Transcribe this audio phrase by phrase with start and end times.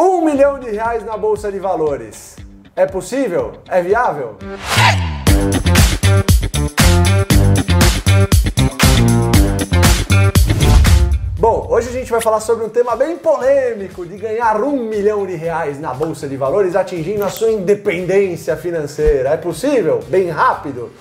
[0.00, 2.36] Um milhão de reais na Bolsa de Valores.
[2.76, 3.54] É possível?
[3.68, 4.36] É viável?
[11.36, 15.26] Bom, hoje a gente vai falar sobre um tema bem polêmico de ganhar um milhão
[15.26, 19.30] de reais na Bolsa de Valores atingindo a sua independência financeira.
[19.30, 19.98] É possível?
[20.06, 20.92] Bem rápido?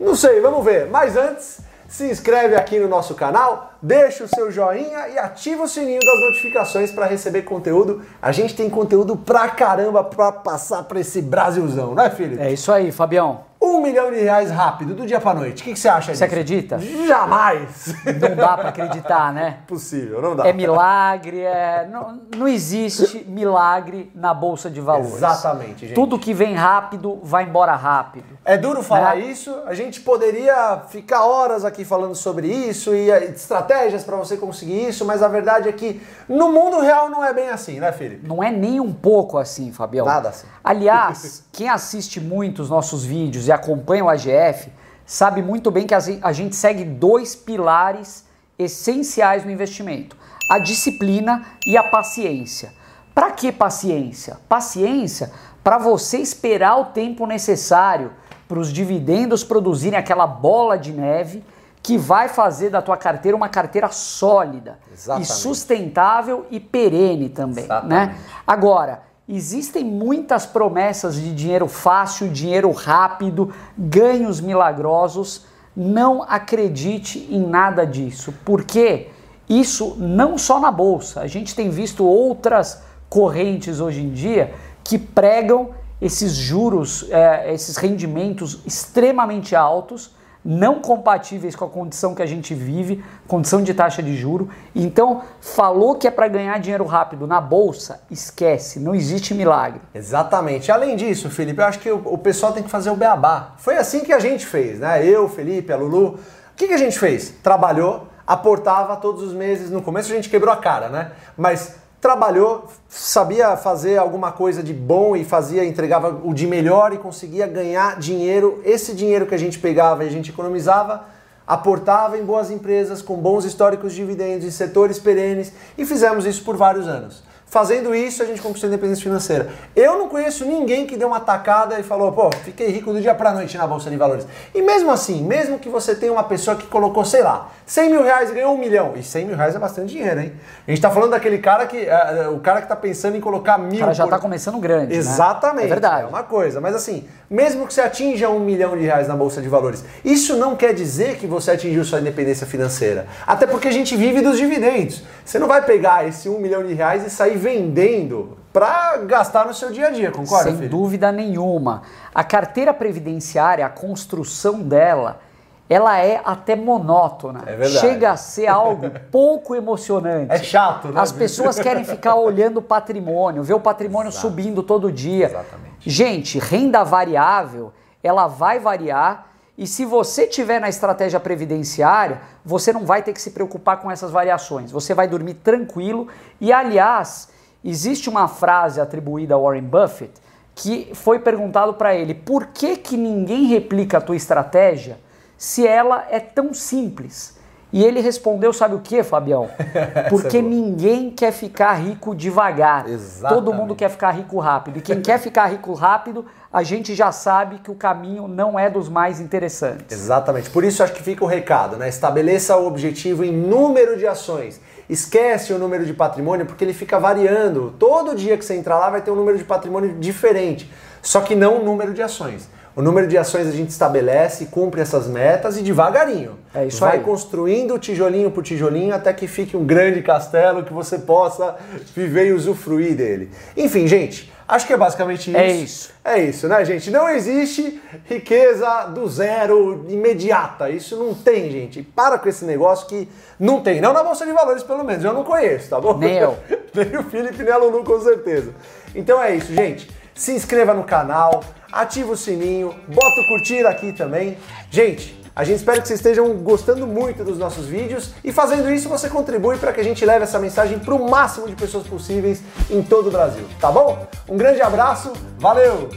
[0.00, 0.88] Não sei, vamos ver.
[0.88, 1.60] Mas antes,
[1.90, 6.20] se inscreve aqui no nosso canal, deixa o seu joinha e ativa o sininho das
[6.20, 8.02] notificações para receber conteúdo.
[8.22, 12.40] A gente tem conteúdo pra caramba pra passar pra esse Brasilzão, não é, Felipe?
[12.40, 13.49] É isso aí, Fabião.
[13.80, 15.62] Um milhão de reais rápido, do dia pra noite.
[15.62, 16.24] O que, que você acha Você disso?
[16.24, 16.78] acredita?
[16.78, 17.94] Jamais!
[18.20, 19.58] Não dá pra acreditar, né?
[19.66, 20.46] Possível, não dá.
[20.46, 21.88] É milagre, é...
[21.90, 25.14] Não, não existe milagre na Bolsa de Valores.
[25.14, 25.94] Exatamente, gente.
[25.94, 28.38] Tudo que vem rápido vai embora rápido.
[28.44, 29.22] É duro falar Né?
[29.22, 34.36] isso, a gente poderia ficar horas aqui falando sobre isso e eh, estratégias para você
[34.36, 37.92] conseguir isso, mas a verdade é que no mundo real não é bem assim, né,
[37.92, 38.26] Felipe?
[38.28, 40.04] Não é nem um pouco assim, Fabião.
[40.04, 40.46] Nada assim.
[40.62, 43.69] Aliás, quem assiste muito os nossos vídeos e acompanha
[44.02, 44.70] o AGF
[45.06, 48.24] sabe muito bem que a gen- a gente segue dois pilares
[48.58, 50.16] essenciais no investimento:
[50.50, 52.72] a disciplina e a paciência.
[53.14, 54.38] Para que paciência?
[54.48, 55.30] Paciência
[55.62, 58.12] para você esperar o tempo necessário
[58.48, 61.44] para os dividendos produzirem aquela bola de neve
[61.82, 65.28] que vai fazer da tua carteira uma carteira sólida Exatamente.
[65.28, 68.16] e sustentável e perene também, né?
[68.46, 69.02] Agora,
[69.36, 75.46] existem muitas promessas de dinheiro fácil, dinheiro rápido, ganhos milagrosos.
[75.76, 79.08] Não acredite em nada disso, porque
[79.48, 81.20] isso não só na bolsa.
[81.20, 85.70] A gente tem visto outras correntes hoje em dia que pregam
[86.00, 90.10] esses juros, eh, esses rendimentos extremamente altos
[90.44, 94.48] não compatíveis com a condição que a gente vive, condição de taxa de juro.
[94.74, 99.80] Então, falou que é para ganhar dinheiro rápido na bolsa, esquece, não existe milagre.
[99.94, 100.72] Exatamente.
[100.72, 103.54] Além disso, Felipe, eu acho que o, pessoal tem que fazer o beabá.
[103.58, 105.06] Foi assim que a gente fez, né?
[105.06, 106.14] Eu, Felipe, a Lulu.
[106.14, 106.18] O
[106.56, 107.34] que, que a gente fez?
[107.42, 109.70] Trabalhou, aportava todos os meses.
[109.70, 111.12] No começo a gente quebrou a cara, né?
[111.36, 116.98] Mas trabalhou, sabia fazer alguma coisa de bom e fazia, entregava o de melhor e
[116.98, 118.60] conseguia ganhar dinheiro.
[118.64, 121.04] Esse dinheiro que a gente pegava e a gente economizava,
[121.46, 126.42] aportava em boas empresas com bons históricos de dividendos em setores perenes e fizemos isso
[126.42, 127.22] por vários anos.
[127.50, 129.48] Fazendo isso, a gente conquistou a independência financeira.
[129.74, 133.12] Eu não conheço ninguém que deu uma tacada e falou, pô, fiquei rico do dia
[133.12, 134.24] pra noite na Bolsa de Valores.
[134.54, 138.04] E mesmo assim, mesmo que você tenha uma pessoa que colocou, sei lá, 100 mil
[138.04, 138.92] reais e ganhou um milhão.
[138.94, 140.32] E 100 mil reais é bastante dinheiro, hein?
[140.66, 143.58] A gente tá falando daquele cara que, eh, o cara que tá pensando em colocar
[143.58, 144.96] mil O cara já por- tá começando grande, né?
[144.96, 145.64] Exatamente.
[145.66, 146.02] É verdade.
[146.04, 146.60] É uma coisa.
[146.60, 150.36] Mas assim, mesmo que você atinja um milhão de reais na Bolsa de Valores, isso
[150.36, 153.06] não quer dizer que você atingiu sua independência financeira.
[153.26, 155.02] Até porque a gente vive dos dividendos.
[155.24, 159.54] Você não vai pegar esse um milhão de reais e sair vendendo para gastar no
[159.54, 160.70] seu dia a dia, concorda, Sem filho?
[160.70, 161.82] dúvida nenhuma.
[162.14, 165.20] A carteira previdenciária, a construção dela,
[165.68, 167.42] ela é até monótona.
[167.46, 167.78] É verdade.
[167.78, 170.32] Chega a ser algo pouco emocionante.
[170.32, 171.00] É chato, né?
[171.00, 175.26] As pessoas querem ficar olhando o patrimônio, ver o patrimônio subindo todo dia.
[175.26, 175.70] Exatamente.
[175.80, 177.72] Gente, renda variável,
[178.02, 179.29] ela vai variar
[179.60, 183.90] e se você tiver na estratégia previdenciária, você não vai ter que se preocupar com
[183.90, 184.72] essas variações.
[184.72, 186.08] Você vai dormir tranquilo
[186.40, 187.28] e aliás,
[187.62, 190.14] existe uma frase atribuída a Warren Buffett
[190.54, 194.98] que foi perguntado para ele: "Por que que ninguém replica a tua estratégia
[195.36, 197.38] se ela é tão simples?"
[197.72, 199.48] E ele respondeu, sabe o que, Fabião?
[200.10, 202.88] Porque é ninguém quer ficar rico devagar.
[202.88, 203.34] Exatamente.
[203.34, 204.78] Todo mundo quer ficar rico rápido.
[204.78, 208.68] E quem quer ficar rico rápido, a gente já sabe que o caminho não é
[208.68, 209.96] dos mais interessantes.
[209.96, 210.50] Exatamente.
[210.50, 211.88] Por isso acho que fica o recado, né?
[211.88, 214.60] Estabeleça o objetivo em número de ações.
[214.88, 217.72] Esquece o número de patrimônio porque ele fica variando.
[217.78, 220.68] Todo dia que você entrar lá vai ter um número de patrimônio diferente,
[221.00, 222.48] só que não o número de ações.
[222.74, 226.38] O número de ações a gente estabelece, cumpre essas metas e devagarinho.
[226.54, 227.02] É isso vai aí.
[227.02, 231.56] construindo tijolinho por tijolinho até que fique um grande castelo que você possa
[231.94, 233.30] viver e usufruir dele.
[233.56, 235.38] Enfim, gente, acho que é basicamente isso.
[235.38, 235.92] É isso.
[236.04, 236.92] É isso, né, gente?
[236.92, 240.70] Não existe riqueza do zero imediata.
[240.70, 241.82] Isso não tem, gente.
[241.82, 243.08] Para com esse negócio que
[243.38, 243.80] não tem.
[243.80, 245.04] Não na Bolsa de Valores, pelo menos.
[245.04, 245.98] Eu não conheço, tá bom?
[245.98, 246.36] Nem eu.
[246.72, 248.52] nem o Felipe, nem a Lulu, com certeza.
[248.94, 249.99] Então é isso, gente.
[250.20, 254.36] Se inscreva no canal, ativa o sininho, bota o curtir aqui também.
[254.70, 258.86] Gente, a gente espera que vocês estejam gostando muito dos nossos vídeos e fazendo isso
[258.86, 262.42] você contribui para que a gente leve essa mensagem para o máximo de pessoas possíveis
[262.68, 264.06] em todo o Brasil, tá bom?
[264.28, 265.88] Um grande abraço, valeu!